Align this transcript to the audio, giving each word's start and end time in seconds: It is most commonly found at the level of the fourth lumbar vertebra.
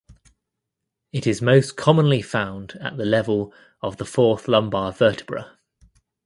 It 1.13 1.27
is 1.27 1.43
most 1.43 1.77
commonly 1.77 2.23
found 2.23 2.71
at 2.81 2.97
the 2.97 3.05
level 3.05 3.53
of 3.83 3.97
the 3.97 4.05
fourth 4.05 4.47
lumbar 4.47 4.91
vertebra. 4.91 5.59